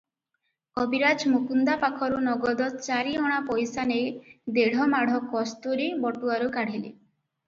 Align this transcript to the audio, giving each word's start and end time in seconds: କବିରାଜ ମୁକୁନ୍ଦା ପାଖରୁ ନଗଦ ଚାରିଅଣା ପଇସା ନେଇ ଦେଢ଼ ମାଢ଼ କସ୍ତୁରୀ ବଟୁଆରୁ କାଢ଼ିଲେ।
କବିରାଜ 0.77 1.25
ମୁକୁନ୍ଦା 1.33 1.73
ପାଖରୁ 1.83 2.21
ନଗଦ 2.27 2.69
ଚାରିଅଣା 2.85 3.37
ପଇସା 3.49 3.85
ନେଇ 3.91 4.07
ଦେଢ଼ 4.55 4.87
ମାଢ଼ 4.95 5.19
କସ୍ତୁରୀ 5.35 5.87
ବଟୁଆରୁ 6.07 6.49
କାଢ଼ିଲେ। 6.57 6.89